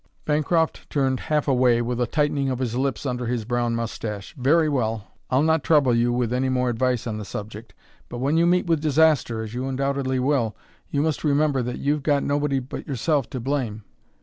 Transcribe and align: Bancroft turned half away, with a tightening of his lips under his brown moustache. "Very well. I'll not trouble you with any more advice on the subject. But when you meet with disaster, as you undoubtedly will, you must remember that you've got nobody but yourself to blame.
Bancroft 0.25 0.89
turned 0.89 1.19
half 1.19 1.47
away, 1.47 1.79
with 1.79 2.01
a 2.01 2.07
tightening 2.07 2.49
of 2.49 2.57
his 2.57 2.75
lips 2.75 3.05
under 3.05 3.27
his 3.27 3.45
brown 3.45 3.75
moustache. 3.75 4.33
"Very 4.35 4.67
well. 4.67 5.11
I'll 5.29 5.43
not 5.43 5.63
trouble 5.63 5.93
you 5.93 6.11
with 6.11 6.33
any 6.33 6.49
more 6.49 6.71
advice 6.71 7.05
on 7.05 7.19
the 7.19 7.23
subject. 7.23 7.75
But 8.09 8.17
when 8.17 8.35
you 8.35 8.47
meet 8.47 8.65
with 8.65 8.81
disaster, 8.81 9.43
as 9.43 9.53
you 9.53 9.67
undoubtedly 9.67 10.17
will, 10.17 10.55
you 10.89 11.03
must 11.03 11.23
remember 11.23 11.61
that 11.61 11.77
you've 11.77 12.01
got 12.01 12.23
nobody 12.23 12.57
but 12.57 12.87
yourself 12.87 13.29
to 13.29 13.39
blame. 13.39 13.83